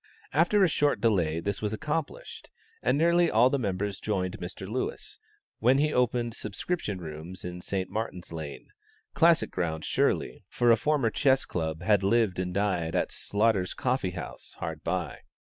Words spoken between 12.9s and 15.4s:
at Slaughter's Coffee House, hard by.